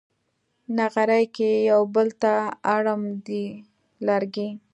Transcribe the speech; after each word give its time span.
نغري 0.77 1.23
کې 1.35 1.51
یو 1.71 1.81
بل 1.95 2.07
ته 2.21 2.33
اړم 2.75 3.01
دي 3.27 3.45
لرګي 4.07 4.47